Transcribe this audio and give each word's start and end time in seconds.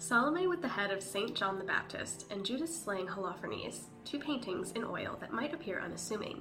Salome 0.00 0.46
with 0.46 0.62
the 0.62 0.66
head 0.68 0.90
of 0.90 1.02
St. 1.02 1.34
John 1.34 1.58
the 1.58 1.64
Baptist 1.64 2.24
and 2.30 2.42
Judith 2.42 2.72
slaying 2.72 3.06
Holofernes, 3.06 3.82
two 4.06 4.18
paintings 4.18 4.72
in 4.72 4.82
oil 4.82 5.18
that 5.20 5.30
might 5.30 5.52
appear 5.52 5.78
unassuming. 5.78 6.40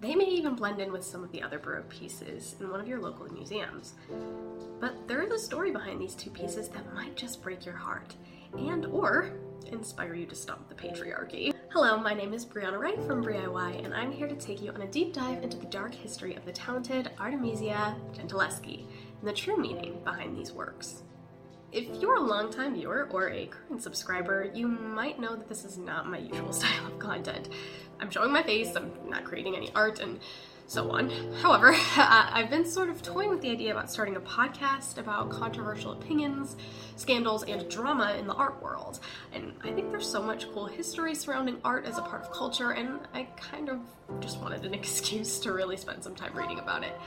They 0.00 0.16
may 0.16 0.24
even 0.24 0.56
blend 0.56 0.80
in 0.80 0.90
with 0.90 1.04
some 1.04 1.22
of 1.22 1.30
the 1.30 1.40
other 1.40 1.60
Baroque 1.60 1.88
pieces 1.88 2.56
in 2.58 2.68
one 2.68 2.80
of 2.80 2.88
your 2.88 3.00
local 3.00 3.32
museums. 3.32 3.94
But 4.80 5.06
there 5.06 5.22
is 5.22 5.30
a 5.30 5.38
story 5.38 5.70
behind 5.70 6.00
these 6.00 6.16
two 6.16 6.30
pieces 6.30 6.68
that 6.70 6.92
might 6.92 7.14
just 7.14 7.40
break 7.40 7.64
your 7.64 7.76
heart 7.76 8.16
and 8.58 8.84
or 8.86 9.30
inspire 9.68 10.14
you 10.14 10.26
to 10.26 10.34
stop 10.34 10.68
the 10.68 10.74
patriarchy. 10.74 11.54
Hello, 11.70 11.98
my 11.98 12.14
name 12.14 12.34
is 12.34 12.44
Brianna 12.44 12.80
Wright 12.80 13.00
from 13.04 13.22
BriIY, 13.24 13.84
and 13.84 13.94
I'm 13.94 14.10
here 14.10 14.26
to 14.26 14.34
take 14.34 14.60
you 14.60 14.72
on 14.72 14.82
a 14.82 14.88
deep 14.88 15.14
dive 15.14 15.44
into 15.44 15.56
the 15.56 15.66
dark 15.66 15.94
history 15.94 16.34
of 16.34 16.44
the 16.44 16.52
talented 16.52 17.12
Artemisia 17.20 17.94
Gentileschi 18.12 18.86
and 19.20 19.28
the 19.28 19.32
true 19.32 19.56
meaning 19.56 20.00
behind 20.02 20.36
these 20.36 20.52
works. 20.52 21.04
If 21.70 22.00
you're 22.00 22.16
a 22.16 22.20
longtime 22.20 22.74
viewer 22.74 23.08
or 23.10 23.28
a 23.28 23.46
current 23.46 23.82
subscriber, 23.82 24.50
you 24.54 24.66
might 24.66 25.20
know 25.20 25.36
that 25.36 25.48
this 25.48 25.66
is 25.66 25.76
not 25.76 26.06
my 26.06 26.18
usual 26.18 26.52
style 26.54 26.86
of 26.86 26.98
content. 26.98 27.50
I'm 28.00 28.10
showing 28.10 28.32
my 28.32 28.42
face, 28.42 28.74
I'm 28.74 28.90
not 29.06 29.24
creating 29.24 29.54
any 29.54 29.70
art, 29.74 30.00
and 30.00 30.18
so 30.66 30.90
on. 30.90 31.10
However, 31.42 31.72
uh, 31.96 32.30
I've 32.32 32.48
been 32.48 32.64
sort 32.64 32.88
of 32.88 33.02
toying 33.02 33.28
with 33.28 33.42
the 33.42 33.50
idea 33.50 33.72
about 33.72 33.90
starting 33.90 34.16
a 34.16 34.20
podcast 34.20 34.96
about 34.96 35.30
controversial 35.30 35.92
opinions, 35.92 36.56
scandals, 36.96 37.42
and 37.42 37.68
drama 37.68 38.16
in 38.18 38.26
the 38.26 38.34
art 38.34 38.62
world. 38.62 39.00
And 39.34 39.52
I 39.62 39.72
think 39.72 39.90
there's 39.90 40.08
so 40.08 40.22
much 40.22 40.50
cool 40.52 40.66
history 40.66 41.14
surrounding 41.14 41.58
art 41.64 41.84
as 41.84 41.98
a 41.98 42.02
part 42.02 42.22
of 42.22 42.30
culture, 42.30 42.70
and 42.70 43.00
I 43.12 43.24
kind 43.36 43.68
of 43.68 43.80
just 44.20 44.40
wanted 44.40 44.64
an 44.64 44.72
excuse 44.80 45.38
to 45.40 45.52
really 45.52 45.76
spend 45.76 46.02
some 46.02 46.14
time 46.14 46.34
reading 46.34 46.60
about 46.60 46.82
it. 46.82 46.98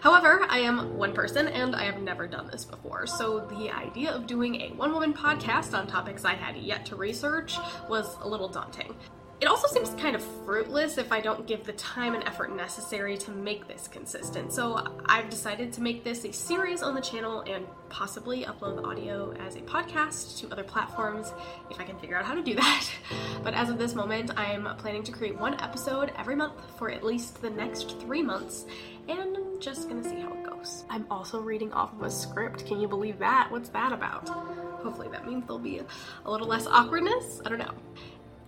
However, 0.00 0.46
I 0.48 0.58
am 0.58 0.96
one 0.96 1.12
person 1.12 1.48
and 1.48 1.74
I 1.74 1.84
have 1.84 2.00
never 2.00 2.26
done 2.26 2.48
this 2.50 2.64
before, 2.64 3.06
so 3.06 3.40
the 3.40 3.70
idea 3.70 4.12
of 4.12 4.26
doing 4.26 4.60
a 4.60 4.68
one 4.70 4.92
woman 4.92 5.12
podcast 5.12 5.76
on 5.76 5.86
topics 5.86 6.24
I 6.24 6.34
had 6.34 6.56
yet 6.56 6.86
to 6.86 6.96
research 6.96 7.56
was 7.88 8.16
a 8.20 8.28
little 8.28 8.48
daunting. 8.48 8.94
It 9.38 9.48
also 9.48 9.68
seems 9.68 9.90
kind 10.00 10.16
of 10.16 10.24
fruitless 10.46 10.96
if 10.96 11.12
I 11.12 11.20
don't 11.20 11.46
give 11.46 11.64
the 11.64 11.74
time 11.74 12.14
and 12.14 12.24
effort 12.24 12.56
necessary 12.56 13.18
to 13.18 13.30
make 13.30 13.68
this 13.68 13.86
consistent. 13.86 14.50
So 14.50 14.82
I've 15.04 15.28
decided 15.28 15.74
to 15.74 15.82
make 15.82 16.04
this 16.04 16.24
a 16.24 16.32
series 16.32 16.82
on 16.82 16.94
the 16.94 17.02
channel 17.02 17.42
and 17.42 17.66
possibly 17.90 18.44
upload 18.44 18.76
the 18.76 18.82
audio 18.82 19.32
as 19.32 19.56
a 19.56 19.60
podcast 19.60 20.38
to 20.38 20.50
other 20.50 20.64
platforms 20.64 21.34
if 21.70 21.78
I 21.78 21.84
can 21.84 21.98
figure 21.98 22.16
out 22.16 22.24
how 22.24 22.34
to 22.34 22.42
do 22.42 22.54
that. 22.54 22.88
But 23.44 23.54
as 23.54 23.68
of 23.68 23.78
this 23.78 23.94
moment, 23.94 24.32
I'm 24.36 24.64
planning 24.78 25.04
to 25.04 25.12
create 25.12 25.38
one 25.38 25.60
episode 25.60 26.12
every 26.18 26.34
month 26.34 26.60
for 26.78 26.90
at 26.90 27.04
least 27.04 27.40
the 27.40 27.50
next 27.50 28.00
three 28.00 28.22
months, 28.22 28.64
and 29.06 29.35
Just 29.60 29.88
gonna 29.88 30.04
see 30.04 30.20
how 30.20 30.32
it 30.32 30.44
goes. 30.44 30.84
I'm 30.90 31.06
also 31.10 31.40
reading 31.40 31.72
off 31.72 31.92
of 31.94 32.02
a 32.02 32.10
script. 32.10 32.66
Can 32.66 32.80
you 32.80 32.88
believe 32.88 33.18
that? 33.18 33.50
What's 33.50 33.68
that 33.70 33.92
about? 33.92 34.28
Hopefully, 34.28 35.08
that 35.08 35.26
means 35.26 35.44
there'll 35.46 35.58
be 35.58 35.78
a, 35.78 35.86
a 36.24 36.30
little 36.30 36.46
less 36.46 36.66
awkwardness. 36.66 37.40
I 37.44 37.48
don't 37.48 37.58
know. 37.58 37.74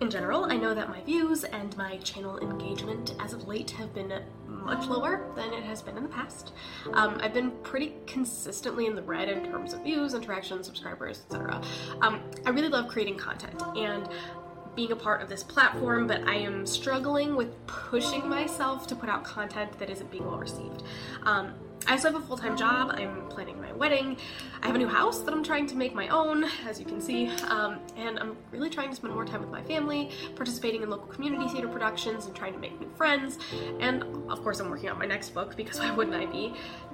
In 0.01 0.09
general, 0.09 0.45
I 0.45 0.55
know 0.55 0.73
that 0.73 0.87
my 0.87 1.01
views 1.01 1.43
and 1.43 1.75
my 1.75 1.97
channel 1.97 2.37
engagement 2.39 3.15
as 3.19 3.33
of 3.33 3.49
late 3.49 3.71
have 3.71 3.93
been 3.93 4.13
much 4.47 4.85
lower 4.85 5.29
than 5.35 5.51
it 5.51 5.63
has 5.63 5.81
been 5.81 5.97
in 5.97 6.03
the 6.03 6.09
past. 6.09 6.53
Um, 6.93 7.19
I've 7.21 7.33
been 7.33 7.51
pretty 7.63 7.95
consistently 8.07 8.85
in 8.85 8.95
the 8.95 9.01
red 9.01 9.27
in 9.27 9.43
terms 9.51 9.73
of 9.73 9.83
views, 9.83 10.13
interactions, 10.13 10.67
subscribers, 10.67 11.25
etc. 11.25 11.61
Um, 12.01 12.21
I 12.45 12.51
really 12.51 12.69
love 12.69 12.87
creating 12.87 13.17
content 13.17 13.61
and 13.75 14.07
being 14.79 14.91
a 14.93 14.95
part 14.95 15.21
of 15.21 15.27
this 15.27 15.43
platform, 15.43 16.07
but 16.07 16.25
I 16.25 16.35
am 16.35 16.65
struggling 16.65 17.35
with 17.35 17.49
pushing 17.67 18.29
myself 18.29 18.87
to 18.87 18.95
put 18.95 19.09
out 19.09 19.25
content 19.25 19.77
that 19.77 19.89
isn't 19.89 20.09
being 20.09 20.25
well 20.25 20.37
received. 20.37 20.83
Um, 21.23 21.53
I 21.85 21.93
also 21.93 22.11
have 22.11 22.21
a 22.21 22.25
full 22.25 22.37
time 22.37 22.55
job. 22.55 22.91
I'm 22.93 23.27
planning 23.29 23.59
my 23.59 23.73
wedding. 23.73 24.15
I 24.61 24.67
have 24.67 24.75
a 24.75 24.77
new 24.77 24.87
house 24.87 25.19
that 25.21 25.33
I'm 25.33 25.43
trying 25.43 25.65
to 25.67 25.75
make 25.75 25.93
my 25.93 26.07
own, 26.09 26.45
as 26.67 26.79
you 26.79 26.85
can 26.85 27.01
see. 27.01 27.27
Um, 27.47 27.79
and 27.97 28.19
I'm 28.19 28.37
really 28.51 28.69
trying 28.69 28.89
to 28.89 28.95
spend 28.95 29.13
more 29.13 29.25
time 29.25 29.41
with 29.41 29.49
my 29.49 29.63
family, 29.63 30.11
participating 30.35 30.81
in 30.81 30.89
local 30.89 31.07
community 31.07 31.47
theater 31.49 31.67
productions, 31.67 32.25
and 32.25 32.35
trying 32.35 32.53
to 32.53 32.59
make 32.59 32.79
new 32.79 32.89
friends. 32.95 33.39
And 33.79 34.03
of 34.29 34.41
course, 34.43 34.59
I'm 34.59 34.69
working 34.69 34.89
on 34.89 34.99
my 34.99 35.05
next 35.05 35.31
book 35.31 35.55
because 35.55 35.79
why 35.79 35.91
wouldn't 35.91 36.15
I 36.15 36.25
be? 36.25 36.53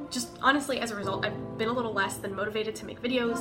Just 0.09 0.37
honestly, 0.41 0.79
as 0.79 0.91
a 0.91 0.95
result, 0.95 1.25
I've 1.25 1.57
been 1.57 1.69
a 1.69 1.73
little 1.73 1.93
less 1.93 2.17
than 2.17 2.35
motivated 2.35 2.75
to 2.75 2.85
make 2.85 3.01
videos, 3.01 3.39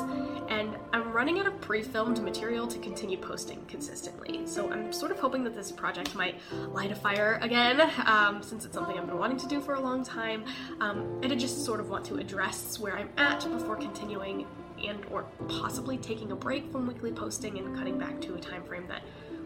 and 0.51 0.77
I'm 0.93 1.04
running 1.15 1.39
out 1.39 1.47
of 1.47 1.59
pre 1.61 1.81
filmed 1.81 2.21
material 2.23 2.67
to 2.67 2.79
continue 2.81 3.17
posting 3.17 3.65
consistently. 3.67 4.45
So 4.47 4.71
I'm 4.71 4.93
sort 4.93 5.13
of 5.13 5.21
hoping 5.21 5.45
that 5.45 5.55
this 5.55 5.71
project 5.71 6.15
might 6.17 6.41
light 6.73 6.91
a 6.91 6.97
fire 6.97 7.39
again, 7.41 7.81
um, 8.05 8.43
since 8.43 8.65
it's 8.65 8.75
something 8.75 8.99
I've 8.99 9.07
been 9.07 9.19
wanting 9.19 9.39
to 9.39 9.47
do 9.47 9.61
for 9.61 9.75
a 9.75 9.81
long 9.81 10.05
time. 10.05 10.45
Um, 10.81 11.21
and 11.23 11.33
I 11.33 11.37
just 11.37 11.65
sort 11.65 11.79
of 11.79 11.89
want 11.89 12.05
to 12.07 12.17
address 12.17 12.79
where 12.81 12.99
I'm 12.99 13.11
at 13.17 13.49
before 13.49 13.77
continuing 13.77 14.47
and 14.85 14.99
or 15.11 15.23
possibly 15.49 15.97
taking 15.97 16.33
a 16.33 16.37
break 16.37 16.71
from 16.73 16.87
weekly 16.87 17.13
posting 17.13 17.59
and 17.59 17.77
cutting 17.77 17.97
back 17.97 18.21
to 18.23 18.35
a 18.35 18.41
time 18.41 18.65
frame 18.65 18.87
that 18.89 19.03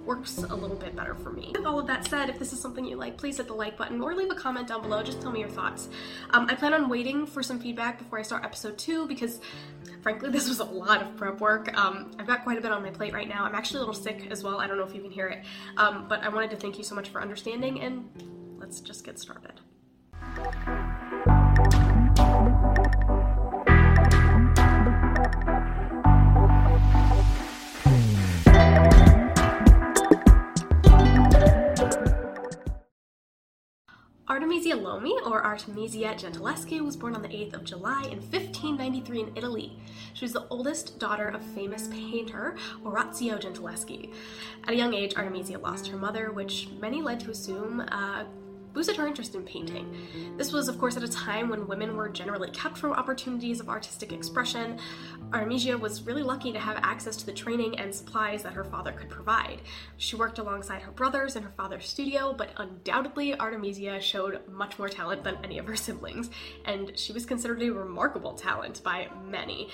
works 0.09 0.39
a 0.39 0.57
little 0.57 0.75
bit 0.75 0.97
better 0.97 1.15
for 1.15 1.31
me. 1.31 1.53
With 1.55 1.67
all 1.67 1.79
of 1.79 1.87
that 1.87 2.09
said, 2.09 2.31
if 2.31 2.39
this 2.39 2.55
is 2.55 2.61
something 2.61 2.83
you 2.83 2.97
like, 2.97 3.19
please 3.19 3.37
hit 3.37 3.47
the 3.47 3.53
like 3.53 3.77
button 3.77 4.01
or 4.01 4.15
leave 4.15 4.31
a 4.31 4.35
comment 4.35 4.67
down 4.67 4.81
below. 4.81 5.03
Just 5.03 5.21
tell 5.21 5.31
me 5.31 5.41
your 5.41 5.51
thoughts. 5.51 5.91
Um, 6.31 6.47
I 6.49 6.55
plan 6.55 6.73
on 6.73 6.89
waiting 6.89 7.27
for 7.27 7.43
some 7.43 7.61
feedback 7.61 7.99
before 7.99 8.19
I 8.19 8.23
start 8.23 8.43
episode 8.43 8.79
two 8.79 9.07
because, 9.07 9.39
frankly, 10.01 10.31
this 10.33 10.49
was 10.49 10.61
a 10.61 10.65
lot 10.65 11.03
of 11.03 11.15
prep 11.19 11.41
work. 11.41 11.77
Um, 11.79 12.11
I've 12.19 12.27
got 12.27 12.43
quite 12.43 12.57
a 12.57 12.63
bit 12.63 12.73
on 12.73 12.83
my 12.83 12.91
plate 12.91 13.13
right 13.13 13.29
now. 13.29 13.45
I'm 13.45 13.55
actually 13.55 13.77
a 13.77 13.81
little 13.81 13.95
sick 13.95 14.29
as 14.31 14.43
well. 14.43 14.59
I 14.59 14.67
don't 14.67 14.79
know 14.79 14.85
if 14.85 14.95
you 14.95 15.03
can 15.03 15.11
hear 15.11 15.29
it, 15.29 15.45
um, 15.77 16.07
but 16.09 16.23
I 16.25 16.31
wanted 16.31 16.51
to 16.51 16.57
thank 16.57 16.79
you 16.79 16.85
so 16.85 16.95
much 16.95 17.11
for 17.11 17.21
understanding 17.21 17.83
and 17.83 18.09
let's 18.59 18.81
just 18.81 19.05
get 19.05 19.19
started. 19.19 19.61
Artemisia 34.49 34.77
Lomi, 34.77 35.15
or 35.27 35.45
Artemisia 35.45 36.15
Gentileschi, 36.15 36.83
was 36.83 36.97
born 36.97 37.15
on 37.15 37.21
the 37.21 37.29
8th 37.29 37.53
of 37.53 37.65
July 37.65 38.05
in 38.05 38.19
1593 38.19 39.21
in 39.21 39.33
Italy. 39.37 39.79
She 40.15 40.25
was 40.25 40.33
the 40.33 40.47
oldest 40.49 40.99
daughter 40.99 41.29
of 41.29 41.43
famous 41.43 41.89
painter 41.89 42.57
Orazio 42.83 43.37
Gentileschi. 43.37 44.11
At 44.65 44.71
a 44.71 44.75
young 44.75 44.95
age, 44.95 45.15
Artemisia 45.17 45.59
lost 45.59 45.89
her 45.89 45.99
mother, 45.99 46.33
which 46.33 46.71
many 46.81 47.03
led 47.03 47.21
to 47.21 47.31
assume 47.31 47.81
uh, 47.93 48.25
boosted 48.73 48.97
her 48.97 49.07
interest 49.07 49.35
in 49.35 49.43
painting. 49.43 50.35
This 50.37 50.53
was, 50.53 50.69
of 50.69 50.79
course, 50.79 50.97
at 50.97 51.03
a 51.03 51.09
time 51.09 51.49
when 51.49 51.67
women 51.67 51.97
were 51.97 52.09
generally 52.09 52.51
kept 52.51 52.79
from 52.79 52.93
opportunities 52.93 53.61
of 53.61 53.69
artistic 53.69 54.13
expression. 54.13 54.79
Artemisia 55.33 55.77
was 55.77 56.03
really 56.03 56.23
lucky 56.23 56.53
to 56.53 56.59
have 56.59 56.79
access 56.83 57.17
to 57.17 57.27
the 57.27 57.33
training 57.33 57.79
and 57.79 57.95
supplies 57.95 58.43
that 58.43 58.53
her 58.53 58.65
father 58.65 58.93
could 58.93 59.11
provide. 59.11 59.61
She 59.97 60.17
worked 60.17 60.39
alongside 60.39 60.83
her 60.83 60.93
brothers 60.93 61.37
in 61.37 61.43
her 61.43 61.53
father's 61.57 61.89
studio, 61.89 62.33
but 62.33 62.51
undoubtedly 62.57 63.39
Artemisia 63.39 64.01
showed 64.01 64.41
much 64.49 64.79
more 64.79 64.89
talent 64.89 65.25
than 65.25 65.39
any 65.45 65.59
of 65.59 65.67
her 65.67 65.77
siblings, 65.77 66.31
and 66.65 66.99
she 66.99 67.13
was 67.13 67.27
considered 67.27 67.63
a 67.63 67.71
remarkable 67.71 68.35
talent 68.35 68.83
by 68.83 69.09
many 69.25 69.69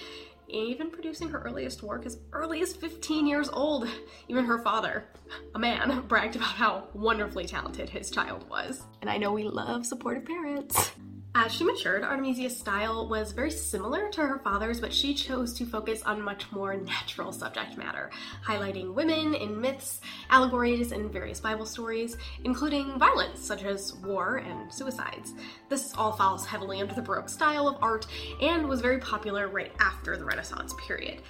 even 0.48 0.90
producing 0.90 1.28
her 1.28 1.40
earliest 1.40 1.82
work 1.82 2.06
as 2.06 2.18
early 2.32 2.60
as 2.62 2.74
15 2.74 3.26
years 3.26 3.48
old. 3.48 3.88
Even 4.28 4.44
her 4.44 4.58
father, 4.58 5.08
a 5.54 5.58
man, 5.58 6.04
bragged 6.08 6.36
about 6.36 6.48
how 6.48 6.88
wonderfully 6.94 7.46
talented 7.46 7.88
his 7.88 8.10
child 8.10 8.48
was. 8.48 8.82
And 9.00 9.10
I 9.10 9.16
know 9.16 9.32
we 9.32 9.44
love 9.44 9.86
supportive 9.86 10.24
parents. 10.24 10.92
As 11.36 11.52
she 11.52 11.64
matured, 11.64 12.04
Artemisia's 12.04 12.56
style 12.56 13.08
was 13.08 13.32
very 13.32 13.50
similar 13.50 14.08
to 14.10 14.20
her 14.20 14.38
father's, 14.38 14.80
but 14.80 14.94
she 14.94 15.12
chose 15.12 15.52
to 15.54 15.66
focus 15.66 16.00
on 16.02 16.22
much 16.22 16.52
more 16.52 16.76
natural 16.76 17.32
subject 17.32 17.76
matter, 17.76 18.10
highlighting 18.46 18.94
women 18.94 19.34
in 19.34 19.60
myths, 19.60 20.00
allegories, 20.30 20.92
and 20.92 21.12
various 21.12 21.40
Bible 21.40 21.66
stories, 21.66 22.16
including 22.44 23.00
violence 23.00 23.40
such 23.40 23.64
as 23.64 23.96
war 23.96 24.36
and 24.36 24.72
suicides. 24.72 25.34
This 25.68 25.92
all 25.96 26.12
falls 26.12 26.46
heavily 26.46 26.80
under 26.80 26.94
the 26.94 27.02
Baroque 27.02 27.28
style 27.28 27.66
of 27.66 27.82
art 27.82 28.06
and 28.40 28.68
was 28.68 28.80
very 28.80 28.98
popular 28.98 29.48
right 29.48 29.72
after 29.80 30.16
the 30.16 30.24
Renaissance 30.24 30.72
period. 30.86 31.20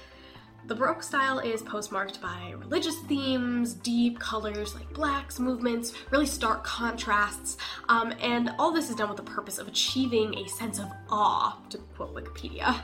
The 0.67 0.75
Baroque 0.75 1.03
style 1.03 1.41
is 1.41 1.63
postmarked 1.63 2.23
by 2.23 2.55
religious 2.57 2.99
themes, 3.01 3.75
deep 3.75 4.19
colors 4.19 4.75
like 4.75 4.91
blacks, 4.95 5.39
movements, 5.39 5.93
really 6.11 6.25
stark 6.25 6.65
contrasts, 6.65 7.59
um, 7.91 8.15
and 8.19 8.51
all 8.59 8.73
this 8.73 8.89
is 8.89 8.97
done 8.97 9.09
with 9.09 9.19
the 9.19 9.25
purpose 9.25 9.59
of 9.59 9.69
achieving 9.69 10.35
a 10.39 10.49
sense 10.49 10.79
of 10.79 10.87
awe, 11.11 11.59
to 11.69 11.77
quote 11.97 12.15
Wikipedia 12.15 12.83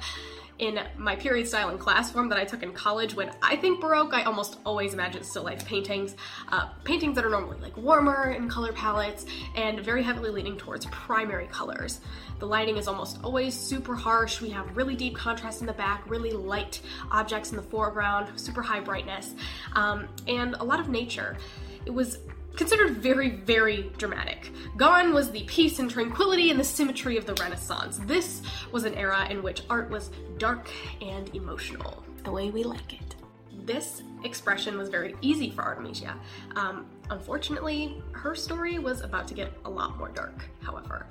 in 0.60 0.78
my 0.98 1.16
period 1.16 1.48
style 1.48 1.70
and 1.70 1.80
class 1.80 2.12
form 2.12 2.28
that 2.28 2.38
I 2.38 2.44
took 2.44 2.62
in 2.62 2.72
college, 2.72 3.14
when 3.14 3.32
I 3.42 3.56
think 3.56 3.80
Baroque, 3.80 4.12
I 4.12 4.24
almost 4.24 4.58
always 4.64 4.92
imagine 4.92 5.24
still 5.24 5.42
life 5.42 5.64
paintings. 5.64 6.14
Uh, 6.52 6.68
paintings 6.84 7.16
that 7.16 7.24
are 7.24 7.30
normally 7.30 7.58
like 7.60 7.76
warmer 7.78 8.32
in 8.32 8.48
color 8.48 8.72
palettes 8.72 9.24
and 9.56 9.80
very 9.80 10.02
heavily 10.02 10.30
leaning 10.30 10.58
towards 10.58 10.84
primary 10.86 11.46
colors. 11.46 12.00
The 12.38 12.46
lighting 12.46 12.76
is 12.76 12.88
almost 12.88 13.18
always 13.24 13.54
super 13.54 13.94
harsh. 13.94 14.42
We 14.42 14.50
have 14.50 14.76
really 14.76 14.96
deep 14.96 15.16
contrast 15.16 15.62
in 15.62 15.66
the 15.66 15.72
back, 15.72 16.08
really 16.08 16.32
light 16.32 16.82
objects 17.10 17.50
in 17.50 17.56
the 17.56 17.62
foreground, 17.62 18.38
super 18.38 18.62
high 18.62 18.80
brightness, 18.80 19.34
um, 19.72 20.08
and 20.28 20.54
a 20.60 20.64
lot 20.64 20.78
of 20.78 20.90
nature. 20.90 21.38
It 21.86 21.90
was 21.90 22.18
considered 22.60 22.98
very, 22.98 23.30
very 23.30 23.90
dramatic. 23.96 24.52
Gone 24.76 25.14
was 25.14 25.30
the 25.30 25.44
peace 25.44 25.78
and 25.78 25.90
tranquility 25.90 26.50
and 26.50 26.60
the 26.60 26.64
symmetry 26.64 27.16
of 27.16 27.24
the 27.24 27.32
Renaissance. 27.42 27.98
This 28.04 28.42
was 28.70 28.84
an 28.84 28.94
era 28.96 29.26
in 29.30 29.42
which 29.42 29.62
art 29.70 29.88
was 29.88 30.10
dark 30.36 30.68
and 31.00 31.34
emotional, 31.34 32.04
the 32.22 32.30
way 32.30 32.50
we 32.50 32.62
like 32.62 32.92
it. 32.92 33.16
This 33.52 34.02
expression 34.25 34.76
was 34.79 34.88
very 34.88 35.17
easy 35.20 35.50
for 35.50 35.62
Artemisia. 35.62 36.17
Um, 36.56 36.87
unfortunately, 37.11 38.02
her 38.12 38.35
story 38.35 38.79
was 38.79 39.00
about 39.00 39.26
to 39.29 39.35
get 39.35 39.52
a 39.64 39.70
lot 39.70 39.99
more 39.99 40.08
dark, 40.08 40.44
however. 40.62 41.06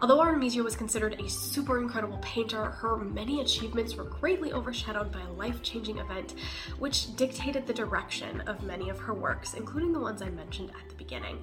Although 0.00 0.20
Artemisia 0.20 0.62
was 0.62 0.76
considered 0.76 1.20
a 1.20 1.28
super 1.28 1.80
incredible 1.80 2.18
painter, 2.22 2.64
her 2.64 2.96
many 2.96 3.40
achievements 3.40 3.96
were 3.96 4.04
greatly 4.04 4.52
overshadowed 4.52 5.12
by 5.12 5.20
a 5.20 5.32
life 5.32 5.62
changing 5.62 5.98
event, 5.98 6.34
which 6.78 7.14
dictated 7.16 7.66
the 7.66 7.74
direction 7.74 8.40
of 8.42 8.62
many 8.62 8.90
of 8.90 8.98
her 8.98 9.14
works, 9.14 9.54
including 9.54 9.92
the 9.92 10.00
ones 10.00 10.22
I 10.22 10.30
mentioned 10.30 10.70
at 10.70 10.88
the 10.88 10.96
beginning. 10.96 11.38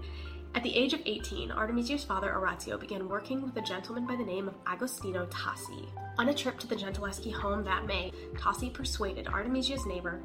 At 0.53 0.63
the 0.63 0.75
age 0.75 0.93
of 0.93 1.01
18, 1.05 1.49
Artemisia's 1.51 2.03
father 2.03 2.35
Orazio 2.35 2.77
began 2.77 3.07
working 3.07 3.41
with 3.41 3.55
a 3.55 3.61
gentleman 3.61 4.05
by 4.05 4.17
the 4.17 4.23
name 4.23 4.49
of 4.49 4.55
Agostino 4.67 5.25
Tassi. 5.27 5.87
On 6.17 6.27
a 6.27 6.33
trip 6.33 6.59
to 6.59 6.67
the 6.67 6.75
Gentileschi 6.75 7.31
home 7.31 7.63
that 7.63 7.85
May, 7.85 8.11
Tassi 8.35 8.71
persuaded 8.71 9.27
Artemisia's 9.27 9.85
neighbor, 9.85 10.21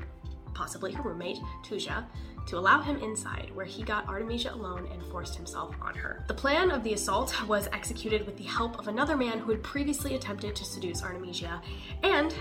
possibly 0.53 0.91
her 0.93 1.03
roommate, 1.03 1.39
Tuzia, 1.65 2.05
to 2.47 2.59
allow 2.59 2.83
him 2.83 2.97
inside, 2.97 3.53
where 3.55 3.65
he 3.65 3.85
got 3.85 4.09
Artemisia 4.09 4.53
alone 4.53 4.89
and 4.93 5.01
forced 5.13 5.37
himself 5.37 5.77
on 5.81 5.95
her. 5.95 6.25
The 6.27 6.35
plan 6.35 6.73
of 6.73 6.83
the 6.83 6.95
assault 6.95 7.33
was 7.47 7.69
executed 7.73 8.27
with 8.27 8.37
the 8.37 8.45
help 8.45 8.81
of 8.81 8.89
another 8.89 9.17
man 9.17 9.39
who 9.39 9.53
had 9.53 9.63
previously 9.63 10.17
attempted 10.17 10.57
to 10.57 10.65
seduce 10.65 11.05
Artemisia 11.05 11.63
and 12.03 12.35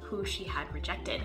who 0.00 0.24
she 0.24 0.44
had 0.44 0.72
rejected. 0.72 1.22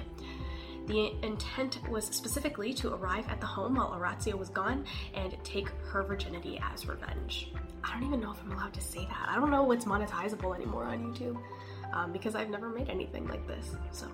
The 0.87 1.13
intent 1.23 1.79
was 1.89 2.05
specifically 2.05 2.73
to 2.75 2.93
arrive 2.93 3.27
at 3.29 3.39
the 3.39 3.45
home 3.45 3.75
while 3.75 3.93
Orazio 3.93 4.35
was 4.35 4.49
gone 4.49 4.85
and 5.13 5.35
take 5.43 5.69
her 5.85 6.03
virginity 6.03 6.59
as 6.73 6.87
revenge. 6.87 7.51
I 7.83 7.93
don't 7.93 8.03
even 8.03 8.19
know 8.19 8.31
if 8.31 8.41
I'm 8.43 8.51
allowed 8.51 8.73
to 8.73 8.81
say 8.81 9.05
that. 9.05 9.27
I 9.27 9.35
don't 9.35 9.51
know 9.51 9.63
what's 9.63 9.85
monetizable 9.85 10.55
anymore 10.55 10.85
on 10.85 11.13
YouTube 11.13 11.37
um, 11.93 12.11
because 12.11 12.35
I've 12.35 12.49
never 12.49 12.69
made 12.69 12.89
anything 12.89 13.27
like 13.27 13.45
this. 13.47 13.75
So 13.91 14.07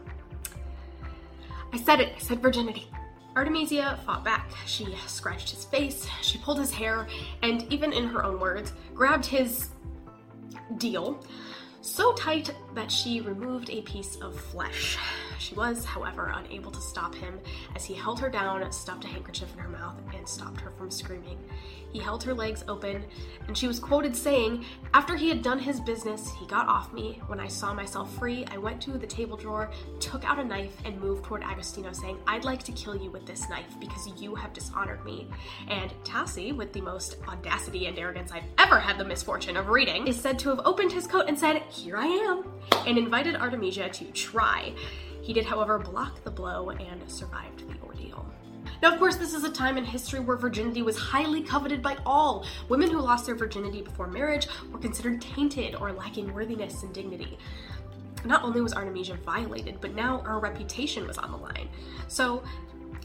I 1.73 1.77
said 1.77 1.99
it, 1.99 2.13
I 2.15 2.19
said 2.19 2.41
virginity. 2.41 2.89
Artemisia 3.35 3.99
fought 4.05 4.23
back. 4.23 4.49
She 4.65 4.87
scratched 5.05 5.51
his 5.51 5.65
face, 5.65 6.07
she 6.21 6.37
pulled 6.39 6.59
his 6.59 6.71
hair, 6.71 7.07
and 7.43 7.71
even 7.71 7.93
in 7.93 8.07
her 8.07 8.23
own 8.23 8.39
words, 8.39 8.73
grabbed 8.95 9.25
his 9.25 9.69
deal 10.77 11.23
so 11.81 12.13
tight 12.13 12.53
that 12.73 12.91
she 12.91 13.21
removed 13.21 13.69
a 13.69 13.81
piece 13.83 14.15
of 14.17 14.39
flesh. 14.39 14.97
She 15.39 15.55
was, 15.55 15.85
however, 15.85 16.33
unable 16.35 16.71
to 16.71 16.81
stop 16.81 17.13
him 17.15 17.39
as 17.75 17.85
he 17.85 17.93
held 17.93 18.19
her 18.19 18.29
down, 18.29 18.69
stuffed 18.71 19.05
a 19.05 19.07
handkerchief 19.07 19.53
in 19.53 19.59
her 19.59 19.69
mouth, 19.69 19.95
and 20.15 20.27
stopped 20.27 20.59
her 20.61 20.71
from 20.71 20.89
screaming. 20.91 21.37
He 21.91 21.99
held 21.99 22.23
her 22.23 22.33
legs 22.33 22.63
open, 22.67 23.05
and 23.47 23.57
she 23.57 23.67
was 23.67 23.79
quoted 23.79 24.15
saying, 24.15 24.65
After 24.93 25.15
he 25.15 25.29
had 25.29 25.41
done 25.41 25.59
his 25.59 25.79
business, 25.79 26.31
he 26.39 26.45
got 26.45 26.67
off 26.67 26.91
me. 26.93 27.21
When 27.27 27.39
I 27.39 27.47
saw 27.47 27.73
myself 27.73 28.13
free, 28.17 28.45
I 28.51 28.57
went 28.57 28.81
to 28.83 28.97
the 28.97 29.07
table 29.07 29.37
drawer, 29.37 29.71
took 29.99 30.25
out 30.25 30.39
a 30.39 30.43
knife, 30.43 30.75
and 30.85 30.99
moved 30.99 31.23
toward 31.23 31.43
Agostino, 31.43 31.93
saying, 31.93 32.17
I'd 32.27 32.43
like 32.43 32.61
to 32.63 32.71
kill 32.73 32.95
you 32.95 33.09
with 33.09 33.25
this 33.25 33.49
knife 33.49 33.73
because 33.79 34.09
you 34.21 34.35
have 34.35 34.53
dishonored 34.53 35.03
me. 35.05 35.29
And 35.69 35.93
Tassi, 36.03 36.55
with 36.55 36.73
the 36.73 36.81
most 36.81 37.17
audacity 37.27 37.85
and 37.87 37.97
arrogance 37.97 38.31
I've 38.31 38.43
ever 38.57 38.79
had 38.79 38.97
the 38.97 39.05
misfortune 39.05 39.57
of 39.57 39.69
reading, 39.69 40.07
is 40.07 40.19
said 40.19 40.37
to 40.39 40.49
have 40.49 40.61
opened 40.65 40.91
his 40.91 41.07
coat 41.07 41.25
and 41.27 41.39
said, 41.39 41.63
Here 41.69 41.97
I 41.97 42.05
am, 42.05 42.43
and 42.85 42.97
invited 42.97 43.35
Artemisia 43.35 43.89
to 43.89 44.05
try. 44.11 44.73
He 45.27 45.33
did, 45.33 45.45
however, 45.45 45.77
block 45.77 46.23
the 46.23 46.31
blow 46.31 46.69
and 46.69 47.03
survived 47.11 47.69
the 47.69 47.77
ordeal. 47.85 48.25
Now, 48.81 48.93
of 48.93 48.97
course, 48.97 49.17
this 49.17 49.33
is 49.33 49.43
a 49.43 49.51
time 49.51 49.77
in 49.77 49.83
history 49.83 50.21
where 50.21 50.37
virginity 50.37 50.83
was 50.83 50.97
highly 50.97 51.41
coveted 51.41 51.81
by 51.81 51.97
all. 52.05 52.45
Women 52.69 52.89
who 52.89 53.01
lost 53.01 53.25
their 53.25 53.35
virginity 53.35 53.81
before 53.81 54.07
marriage 54.07 54.47
were 54.71 54.79
considered 54.79 55.21
tainted 55.21 55.75
or 55.75 55.91
lacking 55.91 56.33
worthiness 56.33 56.81
and 56.81 56.93
dignity. 56.93 57.37
Not 58.23 58.41
only 58.43 58.61
was 58.61 58.73
Artemisia 58.73 59.17
violated, 59.25 59.81
but 59.81 59.93
now 59.93 60.19
her 60.19 60.39
reputation 60.39 61.05
was 61.05 61.17
on 61.17 61.31
the 61.31 61.37
line. 61.37 61.67
So, 62.07 62.41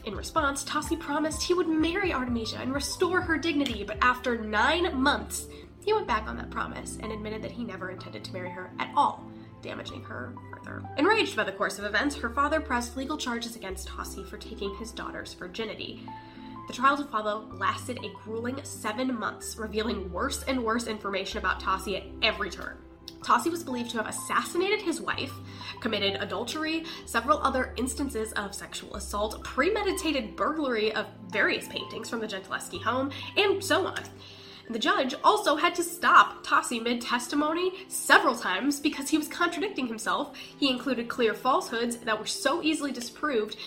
in 0.05 0.15
response, 0.15 0.63
Tassi 0.63 0.97
promised 0.97 1.43
he 1.43 1.53
would 1.53 1.67
marry 1.67 2.13
Artemisia 2.13 2.59
and 2.61 2.73
restore 2.73 3.19
her 3.19 3.37
dignity, 3.37 3.83
but 3.83 3.97
after 4.01 4.37
nine 4.37 4.97
months, 4.97 5.49
he 5.83 5.91
went 5.91 6.07
back 6.07 6.25
on 6.29 6.37
that 6.37 6.51
promise 6.51 6.97
and 7.03 7.11
admitted 7.11 7.41
that 7.41 7.51
he 7.51 7.65
never 7.65 7.89
intended 7.89 8.23
to 8.23 8.31
marry 8.31 8.49
her 8.49 8.71
at 8.79 8.93
all 8.95 9.29
damaging 9.63 10.03
her 10.03 10.35
further. 10.51 10.83
Enraged 10.97 11.35
by 11.35 11.43
the 11.43 11.51
course 11.51 11.79
of 11.79 11.85
events, 11.85 12.15
her 12.15 12.29
father 12.29 12.59
pressed 12.59 12.95
legal 12.95 13.17
charges 13.17 13.55
against 13.55 13.87
Tassi 13.87 14.27
for 14.27 14.37
taking 14.37 14.75
his 14.75 14.91
daughter's 14.91 15.33
virginity. 15.33 16.03
The 16.67 16.73
trial 16.73 16.95
to 16.97 17.03
follow 17.05 17.49
lasted 17.53 17.99
a 18.03 18.13
grueling 18.23 18.59
seven 18.63 19.17
months, 19.17 19.57
revealing 19.57 20.11
worse 20.11 20.43
and 20.43 20.63
worse 20.63 20.87
information 20.87 21.39
about 21.39 21.61
Tassi 21.61 21.97
at 21.97 22.03
every 22.21 22.49
turn. 22.49 22.77
Tassi 23.21 23.49
was 23.49 23.63
believed 23.63 23.89
to 23.91 23.97
have 23.97 24.07
assassinated 24.07 24.81
his 24.81 25.01
wife, 25.01 25.31
committed 25.79 26.21
adultery, 26.21 26.83
several 27.05 27.39
other 27.39 27.73
instances 27.77 28.33
of 28.33 28.53
sexual 28.53 28.95
assault, 28.95 29.43
premeditated 29.43 30.35
burglary 30.35 30.93
of 30.93 31.07
various 31.29 31.67
paintings 31.67 32.09
from 32.09 32.19
the 32.19 32.27
Gentileschi 32.27 32.81
home, 32.81 33.11
and 33.37 33.63
so 33.63 33.87
on. 33.87 34.03
The 34.69 34.79
judge 34.79 35.13
also 35.23 35.55
had 35.55 35.75
to 35.75 35.83
stop 35.83 36.45
Tassi 36.45 36.81
mid 36.81 37.01
testimony 37.01 37.71
several 37.87 38.35
times 38.35 38.79
because 38.79 39.09
he 39.09 39.17
was 39.17 39.27
contradicting 39.27 39.87
himself. 39.87 40.35
He 40.37 40.69
included 40.69 41.09
clear 41.09 41.33
falsehoods 41.33 41.97
that 41.97 42.17
were 42.17 42.25
so 42.25 42.63
easily 42.63 42.91
disproved. 42.91 43.57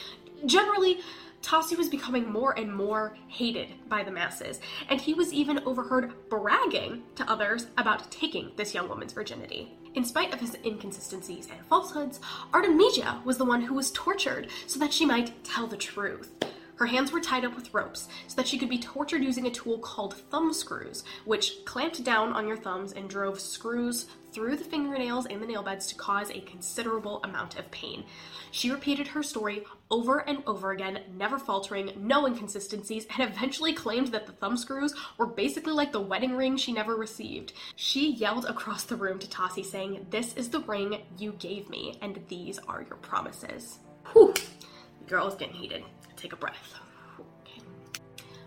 Generally, 0.47 1.01
Tassi 1.43 1.77
was 1.77 1.89
becoming 1.89 2.31
more 2.31 2.59
and 2.59 2.75
more 2.75 3.17
hated 3.29 3.69
by 3.89 4.03
the 4.03 4.11
masses, 4.11 4.59
and 4.89 5.01
he 5.01 5.15
was 5.15 5.33
even 5.33 5.61
overheard 5.65 6.13
bragging 6.29 7.05
to 7.15 7.31
others 7.31 7.69
about 7.79 8.11
taking 8.11 8.51
this 8.57 8.75
young 8.75 8.89
woman's 8.89 9.13
virginity. 9.13 9.77
In 9.95 10.05
spite 10.05 10.35
of 10.35 10.41
his 10.41 10.57
inconsistencies 10.65 11.49
and 11.49 11.65
falsehoods, 11.67 12.21
Artemisia 12.53 13.21
was 13.25 13.39
the 13.39 13.45
one 13.45 13.63
who 13.63 13.75
was 13.75 13.93
tortured 13.93 14.49
so 14.67 14.81
that 14.81 14.93
she 14.93 15.07
might 15.07 15.45
tell 15.45 15.67
the 15.67 15.77
truth. 15.77 16.33
Her 16.77 16.87
hands 16.87 17.11
were 17.11 17.21
tied 17.21 17.45
up 17.45 17.57
with 17.57 17.73
ropes 17.73 18.09
so 18.29 18.37
that 18.37 18.47
she 18.47 18.59
could 18.59 18.69
be 18.69 18.79
tortured 18.79 19.25
using 19.25 19.47
a 19.47 19.51
tool 19.51 19.79
called 19.79 20.15
thumb 20.31 20.53
screws, 20.53 21.05
which 21.25 21.65
clamped 21.65 22.05
down 22.05 22.35
on 22.35 22.47
your 22.47 22.57
thumbs 22.57 22.93
and 22.93 23.09
drove 23.09 23.41
screws 23.41 24.07
through 24.33 24.57
the 24.57 24.65
fingernails 24.65 25.25
and 25.25 25.41
the 25.41 25.47
nail 25.47 25.63
beds 25.63 25.87
to 25.87 25.95
cause 25.95 26.31
a 26.31 26.41
considerable 26.41 27.23
amount 27.25 27.59
of 27.59 27.71
pain. 27.71 28.05
She 28.51 28.71
repeated 28.71 29.09
her 29.09 29.23
story 29.23 29.65
over 29.91 30.19
and 30.19 30.43
over 30.47 30.73
again, 30.73 31.01
never 31.17 31.39
faltering, 31.39 31.93
no 31.97 32.27
inconsistencies, 32.27 33.07
and 33.19 33.27
eventually 33.27 33.73
claimed 33.73 34.09
that 34.09 34.27
the 34.27 34.33
thumb 34.33 34.59
screws 34.59 34.95
were 35.17 35.27
basically 35.27 35.73
like 35.73 35.93
the 35.93 36.01
wedding 36.01 36.37
ring 36.37 36.59
she 36.59 36.73
never 36.73 36.95
received. 36.95 37.55
She 37.77 38.13
yelled 38.13 38.45
across 38.45 38.85
the 38.85 38.97
room 38.97 39.19
to 39.21 39.27
Tassi, 39.27 39.65
saying, 39.65 40.07
This 40.11 40.35
is 40.35 40.51
the 40.51 40.61
ring 40.61 41.01
you 41.17 41.33
gave 41.39 41.71
me, 41.71 41.99
and 42.03 42.21
these 42.29 42.59
are 42.69 42.83
your 42.83 42.97
promises. 42.97 43.79
Whew, 44.13 44.35
the 44.35 45.09
girl 45.09 45.27
is 45.29 45.35
getting 45.35 45.55
heated 45.55 45.83
take 46.17 46.33
a 46.33 46.37
breath. 46.37 46.75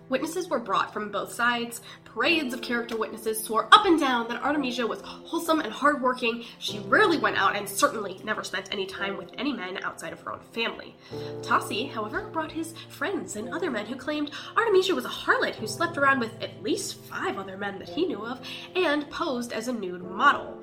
Witnesses 0.10 0.50
were 0.50 0.60
brought 0.60 0.92
from 0.92 1.12
both 1.12 1.32
sides. 1.32 1.82
Parades 2.04 2.56
of 2.56 2.64
character 2.64 2.98
witnesses 2.98 3.44
swore 3.44 3.68
up 3.72 3.86
and 3.86 4.00
down 4.00 4.28
that 4.28 4.42
Artemisia 4.42 4.86
was 4.86 5.02
wholesome 5.02 5.60
and 5.60 5.72
hardworking. 5.72 6.44
She 6.58 6.80
rarely 6.80 7.20
went 7.20 7.38
out 7.38 7.56
and 7.56 7.70
certainly 7.70 8.20
never 8.24 8.44
spent 8.44 8.70
any 8.72 8.88
time 8.88 9.18
with 9.18 9.30
any 9.38 9.54
men 9.54 9.78
outside 9.84 10.12
of 10.12 10.20
her 10.22 10.34
own 10.34 10.40
family. 10.52 10.96
Tassi, 11.42 11.92
however, 11.92 12.22
brought 12.34 12.52
his 12.52 12.74
friends 12.90 13.36
and 13.36 13.54
other 13.54 13.70
men 13.70 13.86
who 13.86 13.96
claimed 13.96 14.32
Artemisia 14.58 14.96
was 14.96 15.06
a 15.06 15.10
harlot 15.10 15.54
who 15.54 15.68
slept 15.68 15.98
around 15.98 16.20
with 16.20 16.42
at 16.42 16.64
least 16.64 16.96
five 17.04 17.38
other 17.38 17.58
men 17.58 17.78
that 17.78 17.90
he 17.90 18.08
knew 18.08 18.26
of 18.26 18.42
and 18.76 19.08
posed 19.12 19.54
as 19.54 19.68
a 19.68 19.74
nude 19.74 20.02
model. 20.02 20.59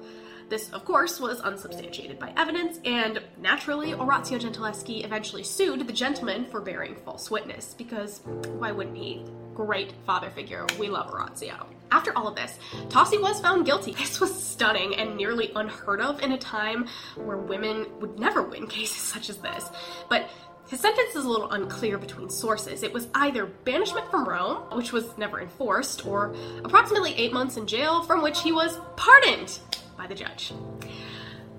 This, 0.48 0.70
of 0.70 0.84
course, 0.84 1.18
was 1.18 1.40
unsubstantiated 1.40 2.20
by 2.20 2.32
evidence, 2.36 2.78
and 2.84 3.20
naturally, 3.40 3.94
Orazio 3.94 4.38
Gentileschi 4.38 5.04
eventually 5.04 5.42
sued 5.42 5.84
the 5.84 5.92
gentleman 5.92 6.44
for 6.44 6.60
bearing 6.60 6.94
false 6.94 7.32
witness, 7.32 7.74
because 7.74 8.20
why 8.58 8.70
wouldn't 8.70 8.96
he? 8.96 9.24
Great 9.54 9.92
father 10.04 10.30
figure. 10.30 10.64
We 10.78 10.88
love 10.88 11.12
Orazio. 11.12 11.66
After 11.90 12.16
all 12.16 12.28
of 12.28 12.36
this, 12.36 12.58
Tassi 12.88 13.20
was 13.20 13.40
found 13.40 13.66
guilty. 13.66 13.92
This 13.92 14.20
was 14.20 14.32
stunning 14.40 14.94
and 14.94 15.16
nearly 15.16 15.50
unheard 15.56 16.00
of 16.00 16.22
in 16.22 16.30
a 16.30 16.38
time 16.38 16.86
where 17.16 17.38
women 17.38 17.86
would 17.98 18.18
never 18.20 18.42
win 18.42 18.68
cases 18.68 18.96
such 19.14 19.30
as 19.30 19.38
this. 19.38 19.68
But 20.08 20.30
his 20.68 20.80
sentence 20.80 21.14
is 21.16 21.24
a 21.24 21.28
little 21.28 21.50
unclear 21.50 21.96
between 21.96 22.28
sources. 22.28 22.82
It 22.82 22.92
was 22.92 23.08
either 23.14 23.46
banishment 23.46 24.10
from 24.10 24.28
Rome, 24.28 24.58
which 24.76 24.92
was 24.92 25.16
never 25.16 25.40
enforced, 25.40 26.06
or 26.06 26.34
approximately 26.64 27.14
eight 27.14 27.32
months 27.32 27.56
in 27.56 27.66
jail, 27.66 28.02
from 28.02 28.22
which 28.22 28.42
he 28.42 28.52
was 28.52 28.78
pardoned 28.96 29.58
by 29.96 30.06
the 30.06 30.14
judge. 30.14 30.52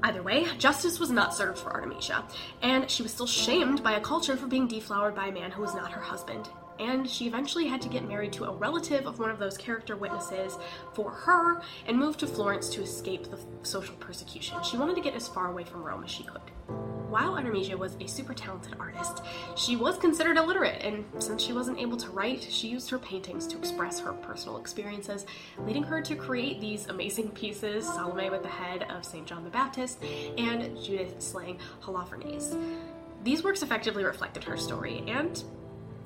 Either 0.04 0.22
way, 0.22 0.46
justice 0.58 1.00
was 1.00 1.10
not 1.10 1.34
served 1.34 1.58
for 1.58 1.72
Artemisia, 1.72 2.24
and 2.62 2.90
she 2.90 3.02
was 3.02 3.12
still 3.12 3.28
shamed 3.28 3.84
by 3.84 3.94
a 3.94 4.02
culture 4.02 4.38
for 4.38 4.48
being 4.48 4.68
deflowered 4.68 5.16
by 5.16 5.28
a 5.28 5.32
man 5.32 5.52
who 5.52 5.62
was 5.62 5.74
not 5.74 5.92
her 5.92 6.02
husband. 6.02 6.50
And 6.80 7.10
she 7.10 7.26
eventually 7.26 7.68
had 7.68 7.82
to 7.82 7.90
get 7.90 8.08
married 8.08 8.32
to 8.34 8.46
a 8.46 8.56
relative 8.56 9.08
of 9.08 9.18
one 9.18 9.32
of 9.32 9.40
those 9.40 9.58
character 9.58 9.96
witnesses 9.98 10.60
for 10.94 11.10
her 11.10 11.62
and 11.88 11.98
move 11.98 12.18
to 12.18 12.28
Florence 12.28 12.70
to 12.70 12.84
escape 12.84 13.32
the 13.32 13.40
social 13.64 13.96
persecution. 13.96 14.62
She 14.62 14.78
wanted 14.78 14.96
to 14.96 15.02
get 15.02 15.16
as 15.16 15.28
far 15.28 15.50
away 15.50 15.64
from 15.64 15.84
Rome 15.84 16.04
as 16.04 16.12
she 16.12 16.24
could. 16.24 16.42
While 17.10 17.36
Artemisia 17.36 17.78
was 17.78 17.96
a 18.02 18.08
super 18.08 18.34
talented 18.34 18.76
artist, 18.82 19.24
she 19.56 19.78
was 19.78 19.98
considered 19.98 20.36
illiterate, 20.36 20.82
and 20.84 21.06
since 21.20 21.42
she 21.42 21.54
wasn't 21.54 21.80
able 21.80 21.96
to 21.96 22.10
write, 22.10 22.44
she 22.44 22.68
used 22.68 22.90
her 22.90 23.00
paintings 23.00 23.48
to 23.48 23.58
express 23.58 23.98
her 24.02 24.12
personal 24.12 24.58
experiences, 24.58 25.26
leading 25.60 25.84
her 25.84 26.02
to 26.02 26.16
create 26.16 26.60
these 26.60 26.88
amazing 26.88 27.30
pieces 27.30 27.86
Salome 27.86 28.30
with 28.30 28.44
the 28.44 28.50
head 28.50 28.88
of 28.90 29.06
St. 29.06 29.26
John 29.26 29.46
the 29.46 29.50
Baptist 29.50 30.04
and 30.38 30.78
Judith 30.84 31.22
slaying 31.22 31.60
Holofernes. 31.82 32.60
These 33.24 33.42
works 33.42 33.64
effectively 33.64 34.04
reflected 34.04 34.44
her 34.44 34.58
story, 34.58 35.02
and 35.08 35.42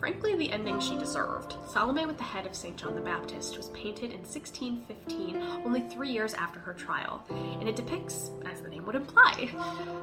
frankly 0.02 0.36
the 0.36 0.52
ending 0.52 0.80
she 0.80 0.98
deserved. 0.98 1.54
Salome 1.70 2.08
with 2.08 2.18
the 2.18 2.24
head 2.24 2.48
of 2.48 2.56
St. 2.56 2.76
John 2.76 2.96
the 2.96 3.02
Baptist 3.02 3.56
was 3.56 3.70
painted 3.70 4.12
in 4.12 4.22
1615, 4.22 5.38
only 5.64 5.82
three 5.82 6.10
years 6.10 6.34
after 6.34 6.60
her 6.60 6.74
trial, 6.74 7.24
and 7.30 7.70
it 7.70 7.76
depicts, 7.76 8.32
as 8.52 8.62
the 8.62 8.68
name 8.68 8.84
would 8.88 8.96
imply, 8.96 9.52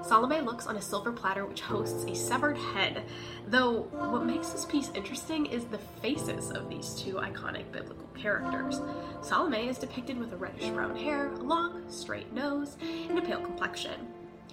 Salome 0.07 0.41
looks 0.41 0.69
on 0.69 0.77
a 0.77 0.81
silver 0.81 1.11
platter 1.11 1.45
which 1.47 1.63
hosts 1.63 2.05
a 2.05 2.15
severed 2.15 2.57
head. 2.57 3.03
Though 3.49 3.89
what 3.91 4.25
makes 4.25 4.51
this 4.51 4.65
piece 4.65 4.93
interesting 4.95 5.47
is 5.47 5.65
the 5.65 5.79
faces 6.01 6.53
of 6.53 6.71
these 6.71 6.95
two 6.95 7.15
iconic 7.15 7.73
biblical 7.73 8.07
characters. 8.17 8.81
Salome 9.21 9.69
is 9.69 9.79
depicted 9.79 10.17
with 10.17 10.33
a 10.33 10.37
reddish 10.37 10.69
brown 10.69 10.95
hair, 10.95 11.33
a 11.33 11.39
long, 11.39 11.83
straight 11.91 12.33
nose, 12.33 12.77
and 12.81 13.19
a 13.19 13.23
pale 13.23 13.41
complexion. 13.41 14.07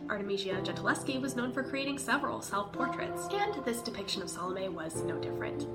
Artemisia 0.09 0.61
Gentileschi 0.61 1.19
was 1.19 1.35
known 1.35 1.51
for 1.51 1.63
creating 1.63 1.97
several 1.97 2.41
self 2.41 2.71
portraits, 2.71 3.27
and 3.31 3.63
this 3.65 3.81
depiction 3.81 4.21
of 4.21 4.29
Salome 4.29 4.69
was 4.69 5.03
no 5.03 5.17
different. 5.17 5.67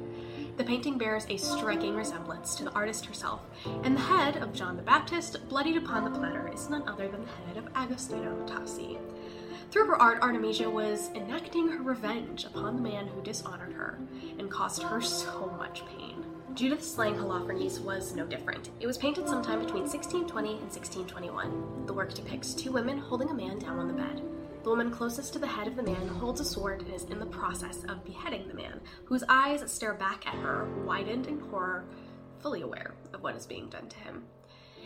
The 0.57 0.65
painting 0.65 0.99
bears 0.99 1.27
a 1.29 1.37
striking 1.37 1.95
resemblance 1.95 2.55
to 2.57 2.65
the 2.65 2.73
artist 2.73 3.07
herself, 3.07 3.41
and 3.83 3.97
the 3.97 4.01
head 4.01 4.37
of 4.37 4.53
John 4.53 4.77
the 4.77 4.83
Baptist, 4.83 5.49
bloodied 5.49 5.77
upon 5.77 6.05
the 6.05 6.19
platter, 6.19 6.51
is 6.53 6.69
none 6.69 6.89
other 6.89 7.09
than 7.09 7.25
the 7.25 7.31
head 7.47 7.57
of 7.57 7.69
Agostino 7.75 8.47
Tassi. 8.47 8.99
Through 9.71 9.87
her 9.87 10.03
art, 10.03 10.21
Artemisia 10.23 10.69
was 10.69 11.11
enacting 11.15 11.69
her 11.69 11.83
revenge 11.83 12.45
upon 12.45 12.77
the 12.77 12.83
man 12.83 13.07
who 13.07 13.23
dishonored 13.23 13.73
her 13.73 13.99
and 14.39 14.51
caused 14.51 14.83
her 14.83 15.01
so 15.01 15.55
much 15.57 15.85
pain. 15.87 16.25
Judith 16.55 16.85
slaying 16.85 17.15
Holofernes 17.15 17.81
was 17.81 18.15
no 18.15 18.27
different. 18.27 18.71
It 18.81 18.87
was 18.87 18.99
painted 18.99 19.29
sometime 19.29 19.61
between 19.61 19.83
1620 19.83 20.51
and 20.51 20.61
1621. 20.63 21.87
The 21.87 21.93
work 21.93 22.13
depicts 22.13 22.55
two 22.55 22.73
women 22.73 22.99
holding 22.99 23.31
a 23.31 23.35
man 23.35 23.59
down 23.59 23.79
on 23.79 23.87
the 23.87 23.95
bed. 23.95 24.23
The 24.65 24.69
woman 24.69 24.91
closest 24.91 25.33
to 25.33 25.39
the 25.39 25.47
head 25.47 25.69
of 25.69 25.77
the 25.77 25.83
man 25.83 26.09
holds 26.09 26.41
a 26.41 26.45
sword 26.45 26.83
and 26.83 26.93
is 26.93 27.05
in 27.05 27.21
the 27.21 27.27
process 27.27 27.85
of 27.85 28.05
beheading 28.05 28.49
the 28.49 28.55
man, 28.55 28.81
whose 29.05 29.23
eyes 29.29 29.63
stare 29.71 29.95
back 29.95 30.27
at 30.27 30.35
her, 30.35 30.69
widened 30.85 31.29
in 31.29 31.39
horror, 31.39 31.85
fully 32.41 32.63
aware 32.63 32.95
of 33.15 33.23
what 33.23 33.37
is 33.37 33.47
being 33.47 33.69
done 33.69 33.89
to 33.89 33.99
him. 33.99 34.25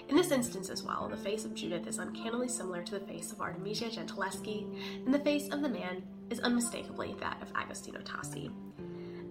In 0.09 0.17
this 0.17 0.33
instance 0.33 0.69
as 0.69 0.83
well, 0.83 1.09
the 1.09 1.17
face 1.17 1.47
of 1.47 1.55
Judith 1.55 1.87
is 1.87 1.99
uncannily 1.99 2.49
similar 2.49 2.83
to 2.83 2.99
the 2.99 3.07
face 3.07 3.33
of 3.33 3.41
Artemisia 3.41 3.87
Gentileschi, 3.87 4.67
and 5.07 5.15
the 5.15 5.19
face 5.19 5.49
of 5.49 5.63
the 5.63 5.69
man 5.69 6.03
is 6.29 6.41
unmistakably 6.41 7.17
that 7.21 7.41
of 7.41 7.51
Agostino 7.57 8.01
Tassi. 8.01 8.53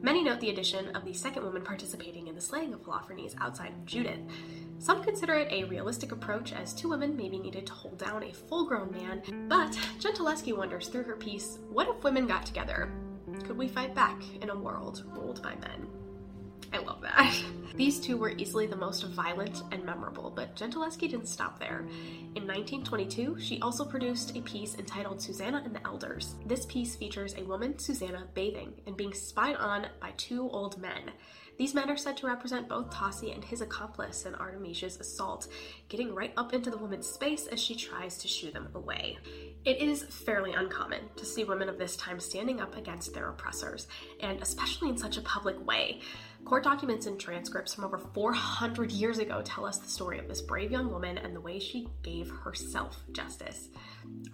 Many 0.04 0.22
note 0.22 0.42
the 0.42 0.50
addition 0.50 0.94
of 0.98 1.06
the 1.06 1.14
second 1.14 1.46
woman 1.46 1.62
participating 1.62 2.28
in 2.28 2.36
the 2.36 2.42
slaying 2.42 2.74
of 2.74 2.82
Holofernes 2.82 3.36
outside 3.40 3.70
of 3.70 3.86
Judith. 3.86 4.20
Some 4.78 5.02
consider 5.02 5.36
it 5.36 5.48
a 5.50 5.64
realistic 5.64 6.12
approach 6.12 6.52
as 6.52 6.74
two 6.74 6.90
women 6.90 7.16
may 7.16 7.30
be 7.30 7.40
needed 7.40 7.66
to 7.68 7.74
hold 7.74 8.00
down 8.00 8.22
a 8.22 8.34
full 8.34 8.66
grown 8.66 8.92
man, 8.92 9.22
but 9.48 9.72
Gentileschi 10.02 10.58
wonders 10.58 10.90
through 10.90 11.04
her 11.04 11.16
piece 11.16 11.60
what 11.70 11.88
if 11.88 12.04
women 12.04 12.28
got 12.28 12.46
together? 12.46 12.92
Could 13.46 13.58
we 13.58 13.70
fight 13.70 13.96
back 13.96 14.22
in 14.42 14.50
a 14.50 14.60
world 14.60 15.06
ruled 15.16 15.42
by 15.42 15.56
men? 15.56 15.88
I 16.74 16.80
love 16.80 17.02
that. 17.02 17.44
These 17.76 18.00
two 18.00 18.18
were 18.18 18.32
easily 18.32 18.68
the 18.68 18.76
most 18.76 19.04
violent 19.08 19.64
and 19.72 19.84
memorable, 19.84 20.32
but 20.36 20.56
Gentileschi 20.56 21.10
didn't 21.10 21.28
stop 21.28 21.60
there. 21.60 21.88
In 22.36 22.48
1922, 22.48 23.40
she 23.40 23.60
also 23.62 23.84
produced 23.84 24.36
a 24.38 24.42
piece 24.42 24.76
entitled 24.76 25.22
Susanna 25.22 25.62
and 25.66 25.76
the 25.76 25.84
Elders. 25.86 26.36
This 26.46 26.66
piece 26.68 26.96
features 26.96 27.36
a 27.38 27.44
woman, 27.44 27.80
Susanna, 27.80 28.28
bathing 28.34 28.74
and 28.86 28.96
being 28.96 29.14
spied 29.14 29.56
on 29.56 29.88
by 30.00 30.12
two 30.18 30.50
old 30.50 30.80
men. 30.80 31.12
These 31.64 31.76
men 31.76 31.90
are 31.90 31.96
said 31.96 32.18
to 32.18 32.28
represent 32.28 32.68
both 32.68 32.90
Tassi 32.90 33.34
and 33.34 33.42
his 33.42 33.62
accomplice 33.62 34.26
in 34.26 34.36
Artemisia's 34.36 35.00
assault, 35.00 35.48
getting 35.88 36.14
right 36.14 36.34
up 36.36 36.52
into 36.52 36.70
the 36.70 36.78
woman's 36.78 37.08
space 37.08 37.48
as 37.48 37.58
she 37.58 37.74
tries 37.74 38.18
to 38.18 38.28
shoo 38.28 38.52
them 38.52 38.68
away. 38.76 39.18
It 39.64 39.78
is 39.78 40.04
fairly 40.04 40.52
uncommon 40.52 41.04
to 41.16 41.26
see 41.26 41.46
women 41.46 41.70
of 41.70 41.78
this 41.78 41.96
time 41.96 42.20
standing 42.20 42.60
up 42.60 42.76
against 42.76 43.14
their 43.14 43.30
oppressors, 43.30 43.88
and 44.20 44.42
especially 44.42 44.90
in 44.90 44.98
such 44.98 45.16
a 45.16 45.22
public 45.22 45.66
way. 45.66 46.02
Court 46.44 46.66
documents 46.66 47.06
and 47.06 47.18
transcripts 47.18 47.74
from 47.74 47.86
over 47.86 47.98
400 47.98 48.92
years 48.92 49.20
ago 49.20 49.42
tell 49.42 49.66
us 49.66 49.78
the 49.78 49.88
story 49.88 50.20
of 50.20 50.28
this 50.28 50.42
brave 50.42 50.70
young 50.70 50.92
woman 50.92 51.18
and 51.18 51.34
the 51.34 51.40
way 51.40 51.60
she 51.60 51.88
gave 52.02 52.30
herself 52.30 53.00
justice. 53.14 53.70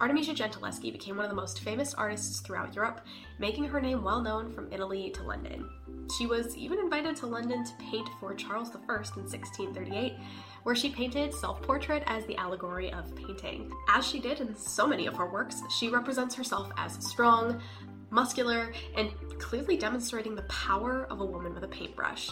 Artemisia 0.00 0.32
Gentileschi 0.32 0.90
became 0.90 1.16
one 1.16 1.26
of 1.26 1.30
the 1.30 1.36
most 1.36 1.60
famous 1.60 1.92
artists 1.92 2.40
throughout 2.40 2.74
Europe, 2.74 3.02
making 3.38 3.64
her 3.64 3.80
name 3.80 4.02
well 4.02 4.22
known 4.22 4.50
from 4.52 4.72
Italy 4.72 5.10
to 5.10 5.22
London. 5.22 5.68
She 6.16 6.26
was 6.26 6.56
even 6.56 6.78
invited 6.78 7.16
to 7.16 7.26
London 7.26 7.64
to 7.64 7.72
paint 7.74 8.08
for 8.18 8.34
Charles 8.34 8.70
I 8.70 8.76
in 8.76 8.84
1638, 8.84 10.14
where 10.62 10.74
she 10.74 10.90
painted 10.90 11.34
self 11.34 11.60
portrait 11.62 12.02
as 12.06 12.24
the 12.24 12.36
allegory 12.36 12.90
of 12.92 13.14
painting. 13.14 13.70
As 13.88 14.06
she 14.06 14.20
did 14.20 14.40
in 14.40 14.56
so 14.56 14.86
many 14.86 15.06
of 15.06 15.16
her 15.16 15.30
works, 15.30 15.62
she 15.78 15.88
represents 15.88 16.34
herself 16.34 16.70
as 16.78 16.94
strong, 17.04 17.60
muscular, 18.08 18.72
and 18.96 19.10
clearly 19.38 19.76
demonstrating 19.76 20.34
the 20.34 20.42
power 20.42 21.06
of 21.10 21.20
a 21.20 21.26
woman 21.26 21.54
with 21.54 21.64
a 21.64 21.68
paintbrush, 21.68 22.30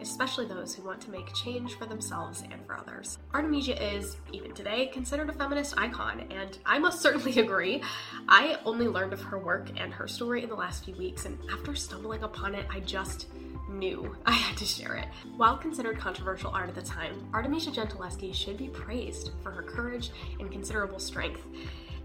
especially 0.00 0.46
those 0.46 0.74
who 0.74 0.82
want 0.82 1.00
to 1.02 1.10
make 1.10 1.32
change 1.34 1.74
for 1.74 1.86
themselves 1.86 2.42
and 2.50 2.64
for 2.66 2.76
others. 2.76 3.18
Artemisia 3.32 3.80
is, 3.94 4.16
even 4.32 4.52
today, 4.54 4.86
considered 4.86 5.28
a 5.28 5.32
feminist 5.32 5.74
icon, 5.76 6.26
and 6.30 6.58
I 6.64 6.78
must 6.78 7.00
certainly 7.02 7.38
agree. 7.40 7.82
I 8.28 8.58
only 8.64 8.88
learned 8.88 9.12
of 9.12 9.22
her 9.22 9.38
work 9.38 9.68
and 9.76 9.92
her 9.92 10.08
story 10.08 10.42
in 10.42 10.48
the 10.48 10.54
last 10.54 10.84
few 10.84 10.94
weeks, 10.96 11.24
and 11.24 11.38
after 11.50 11.74
stumbling 11.74 12.22
upon 12.22 12.54
it, 12.54 12.66
I 12.70 12.80
just 12.80 13.28
knew 13.68 14.16
I 14.26 14.32
had 14.32 14.56
to 14.58 14.64
share 14.64 14.94
it. 14.94 15.06
While 15.36 15.56
considered 15.56 15.98
controversial 15.98 16.50
art 16.50 16.68
at 16.68 16.74
the 16.74 16.82
time, 16.82 17.28
Artemisia 17.32 17.70
Gentileschi 17.70 18.34
should 18.34 18.56
be 18.56 18.68
praised 18.68 19.30
for 19.42 19.50
her 19.50 19.62
courage 19.62 20.10
and 20.40 20.50
considerable 20.50 20.98
strength. 20.98 21.42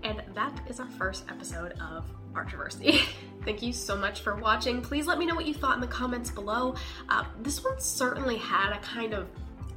And 0.04 0.22
that 0.34 0.60
is 0.68 0.80
our 0.80 0.90
first 0.98 1.26
episode 1.30 1.74
of 1.80 2.06
Artroversy. 2.34 3.06
Thank 3.46 3.62
you 3.62 3.72
so 3.72 3.96
much 3.96 4.22
for 4.22 4.36
watching. 4.36 4.82
Please 4.82 5.08
let 5.08 5.18
me 5.18 5.26
know 5.26 5.36
what 5.36 5.46
you 5.46 5.54
thought 5.54 5.76
in 5.76 5.82
the 5.82 5.88
comments 5.88 6.30
below. 6.30 6.76
Uh, 7.10 7.24
this 7.42 7.64
one 7.64 7.80
certainly 7.80 8.38
had 8.38 8.74
a 8.74 8.80
kind 8.80 9.14
of 9.14 9.28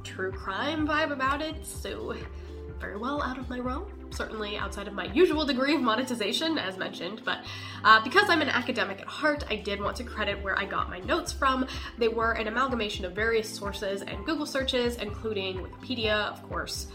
true 0.03 0.31
crime 0.31 0.87
vibe 0.87 1.11
about 1.11 1.41
it, 1.41 1.65
so 1.65 2.15
very 2.79 2.97
well 2.97 3.21
out 3.21 3.37
of 3.37 3.49
my 3.49 3.59
realm. 3.59 3.85
Certainly 4.09 4.57
outside 4.57 4.87
of 4.87 4.93
my 4.93 5.05
usual 5.05 5.45
degree 5.45 5.75
of 5.75 5.81
monetization, 5.81 6.57
as 6.57 6.77
mentioned, 6.77 7.21
but 7.25 7.39
uh, 7.83 8.01
because 8.03 8.29
I'm 8.29 8.41
an 8.41 8.49
academic 8.49 9.01
at 9.01 9.07
heart, 9.07 9.43
I 9.49 9.57
did 9.57 9.81
want 9.81 9.97
to 9.97 10.03
credit 10.03 10.41
where 10.43 10.57
I 10.57 10.65
got 10.65 10.89
my 10.89 10.99
notes 10.99 11.31
from. 11.31 11.67
They 11.97 12.07
were 12.07 12.33
an 12.33 12.47
amalgamation 12.47 13.03
of 13.03 13.13
various 13.13 13.49
sources 13.49 14.01
and 14.01 14.25
Google 14.25 14.45
searches, 14.45 14.95
including 14.95 15.57
Wikipedia, 15.57 16.31
of 16.31 16.47
course, 16.47 16.87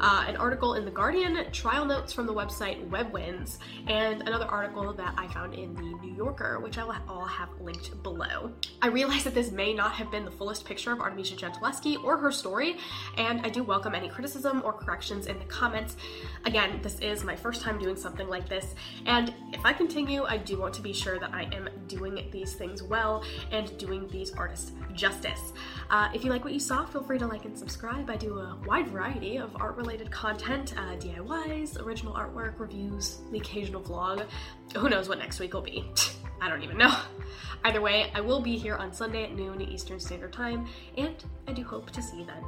uh, 0.00 0.24
an 0.28 0.36
article 0.36 0.74
in 0.74 0.84
The 0.84 0.90
Guardian, 0.90 1.50
trial 1.52 1.84
notes 1.84 2.12
from 2.12 2.26
the 2.26 2.34
website 2.34 2.88
WebWins, 2.88 3.58
and 3.86 4.22
another 4.22 4.44
article 4.44 4.92
that 4.92 5.14
I 5.16 5.26
found 5.28 5.54
in 5.54 5.74
The 5.74 5.82
New 5.82 6.14
Yorker, 6.14 6.60
which 6.60 6.78
I 6.78 6.84
will 6.84 6.96
all 7.08 7.24
have 7.24 7.48
linked 7.60 8.02
below. 8.02 8.52
I 8.82 8.88
realize 8.88 9.24
that 9.24 9.34
this 9.34 9.50
may 9.50 9.72
not 9.72 9.92
have 9.92 10.10
been 10.10 10.24
the 10.24 10.30
fullest 10.30 10.64
picture 10.64 10.92
of 10.92 11.00
Artemisia 11.00 11.36
Gentileschi 11.36 12.02
or 12.04 12.16
her 12.18 12.30
story, 12.30 12.76
and 13.16 13.40
I 13.44 13.48
do 13.48 13.62
welcome 13.62 13.94
any 13.94 14.08
criticism 14.08 14.62
or 14.64 14.72
corrections 14.72 15.26
in 15.26 15.38
the 15.38 15.44
comments. 15.46 15.96
Again, 16.44 16.80
this 16.82 16.98
is 17.00 17.24
my 17.24 17.36
first 17.36 17.62
time 17.62 17.78
doing 17.78 17.96
something 17.96 18.28
like 18.28 18.48
this, 18.48 18.74
and 19.06 19.32
if 19.52 19.64
I 19.64 19.72
continue, 19.72 20.24
I 20.24 20.36
do 20.36 20.58
want 20.58 20.74
to 20.74 20.82
be 20.82 20.92
sure 20.92 21.18
that 21.18 21.32
I 21.32 21.44
am 21.54 21.68
doing 21.88 22.28
these 22.30 22.54
things 22.54 22.82
well 22.82 23.24
and 23.50 23.76
doing 23.78 24.06
these 24.08 24.32
artists 24.32 24.72
justice. 24.92 25.52
Uh, 25.88 26.08
if 26.14 26.24
you 26.24 26.30
like 26.30 26.44
what 26.44 26.52
you 26.52 26.60
saw, 26.60 26.84
feel 26.84 27.02
free 27.02 27.18
to 27.18 27.26
like 27.26 27.44
and 27.44 27.58
subscribe. 27.58 28.10
I 28.10 28.16
do 28.16 28.38
a 28.38 28.58
wide 28.66 28.88
variety 28.88 29.36
of 29.36 29.54
art 29.56 29.76
related 29.76 29.85
content 30.10 30.74
uh, 30.76 30.96
DIYs, 30.96 31.80
original 31.80 32.12
artwork, 32.12 32.58
reviews, 32.58 33.18
the 33.30 33.38
occasional 33.38 33.80
vlog. 33.80 34.26
Who 34.76 34.88
knows 34.88 35.08
what 35.08 35.18
next 35.18 35.38
week 35.38 35.54
will 35.54 35.62
be? 35.62 35.84
I 36.40 36.48
don't 36.48 36.62
even 36.62 36.76
know. 36.76 36.94
Either 37.64 37.80
way, 37.80 38.10
I 38.14 38.20
will 38.20 38.40
be 38.40 38.56
here 38.56 38.76
on 38.76 38.92
Sunday 38.92 39.24
at 39.24 39.34
noon 39.34 39.60
Eastern 39.60 40.00
Standard 40.00 40.32
Time, 40.32 40.66
and 40.96 41.14
I 41.46 41.52
do 41.52 41.62
hope 41.62 41.90
to 41.92 42.02
see 42.02 42.18
you 42.18 42.26
then. 42.26 42.42